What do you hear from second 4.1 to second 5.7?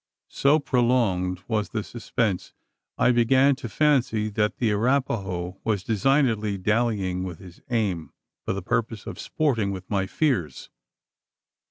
that the Arapaho